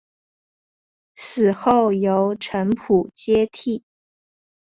[1.13, 3.83] 死后由程普接替。